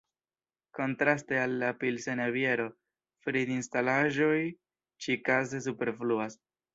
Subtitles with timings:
[0.77, 2.65] Kontraste al la pilsena biero,
[3.27, 4.39] fridinstalaĵoj
[5.07, 6.41] ĉi-kaze superfluas.